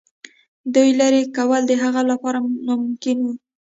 [0.73, 3.33] دوی لیري کول د هغه لپاره ناممکن وه.